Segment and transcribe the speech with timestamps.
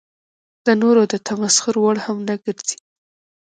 [0.65, 2.77] د نورو د تمسخر وړ هم نه ګرځي.